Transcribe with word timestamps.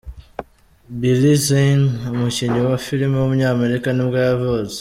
Billy 0.99 1.35
Zane, 1.45 1.87
umukinnyi 2.13 2.59
wa 2.67 2.75
filime 2.85 3.15
w’umunyamerika 3.17 3.87
nibwo 3.91 4.17
yavutse. 4.27 4.77